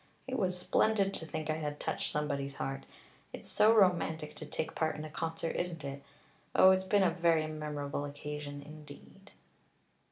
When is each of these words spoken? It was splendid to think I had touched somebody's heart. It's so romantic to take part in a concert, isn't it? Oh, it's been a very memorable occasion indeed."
It 0.27 0.39
was 0.39 0.57
splendid 0.57 1.13
to 1.13 1.27
think 1.27 1.47
I 1.51 1.57
had 1.57 1.79
touched 1.79 2.11
somebody's 2.11 2.55
heart. 2.55 2.87
It's 3.33 3.47
so 3.47 3.71
romantic 3.71 4.35
to 4.37 4.47
take 4.47 4.73
part 4.73 4.95
in 4.95 5.05
a 5.05 5.11
concert, 5.11 5.55
isn't 5.55 5.83
it? 5.83 6.01
Oh, 6.55 6.71
it's 6.71 6.83
been 6.83 7.03
a 7.03 7.11
very 7.11 7.45
memorable 7.45 8.03
occasion 8.05 8.63
indeed." 8.63 9.29